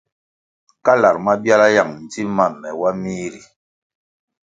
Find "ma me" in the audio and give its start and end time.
2.37-2.69